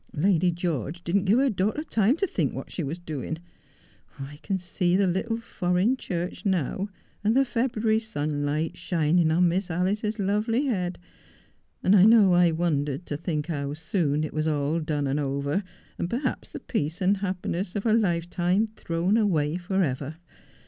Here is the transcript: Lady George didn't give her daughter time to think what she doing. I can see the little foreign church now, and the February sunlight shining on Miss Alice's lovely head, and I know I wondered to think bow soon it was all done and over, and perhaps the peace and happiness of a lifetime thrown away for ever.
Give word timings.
Lady 0.17 0.51
George 0.51 1.03
didn't 1.03 1.25
give 1.25 1.37
her 1.37 1.51
daughter 1.51 1.83
time 1.83 2.17
to 2.17 2.25
think 2.25 2.53
what 2.55 2.71
she 2.71 2.81
doing. 2.81 3.37
I 4.19 4.39
can 4.41 4.57
see 4.57 4.95
the 4.97 5.05
little 5.05 5.37
foreign 5.37 5.95
church 5.95 6.43
now, 6.43 6.89
and 7.23 7.35
the 7.37 7.45
February 7.45 7.99
sunlight 7.99 8.77
shining 8.77 9.29
on 9.29 9.47
Miss 9.47 9.69
Alice's 9.69 10.17
lovely 10.17 10.65
head, 10.65 10.97
and 11.83 11.95
I 11.95 12.05
know 12.05 12.33
I 12.33 12.49
wondered 12.49 13.05
to 13.05 13.15
think 13.15 13.47
bow 13.47 13.75
soon 13.75 14.23
it 14.23 14.33
was 14.33 14.47
all 14.47 14.79
done 14.79 15.05
and 15.05 15.19
over, 15.19 15.63
and 15.99 16.09
perhaps 16.09 16.53
the 16.53 16.59
peace 16.59 16.99
and 16.99 17.17
happiness 17.17 17.75
of 17.75 17.85
a 17.85 17.93
lifetime 17.93 18.65
thrown 18.65 19.17
away 19.17 19.57
for 19.57 19.83
ever. 19.83 20.15